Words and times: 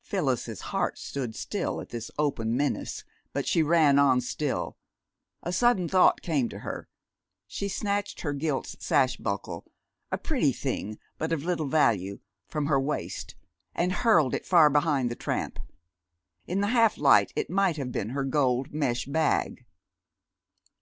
Phyllis's 0.00 0.62
heart 0.72 0.96
stood 0.96 1.36
still 1.36 1.82
at 1.82 1.90
this 1.90 2.10
open 2.18 2.56
menace, 2.56 3.04
but 3.34 3.46
she 3.46 3.62
ran 3.62 3.98
on 3.98 4.22
still. 4.22 4.78
A 5.42 5.52
sudden 5.52 5.86
thought 5.86 6.22
came 6.22 6.48
to 6.48 6.60
her. 6.60 6.88
She 7.46 7.68
snatched 7.68 8.22
her 8.22 8.32
gilt 8.32 8.76
sash 8.80 9.18
buckle 9.18 9.66
a 10.10 10.16
pretty 10.16 10.52
thing 10.52 10.98
but 11.18 11.30
of 11.30 11.42
small 11.42 11.66
value 11.66 12.20
from 12.48 12.68
her 12.68 12.80
waist, 12.80 13.34
and 13.74 13.92
hurled 13.92 14.32
it 14.32 14.46
far 14.46 14.70
behind 14.70 15.10
the 15.10 15.14
tramp. 15.14 15.58
In 16.46 16.62
the 16.62 16.68
half 16.68 16.96
light 16.96 17.34
it 17.36 17.50
might 17.50 17.76
have 17.76 17.92
been 17.92 18.08
her 18.16 18.24
gold 18.24 18.72
mesh 18.72 19.04
bag. 19.04 19.66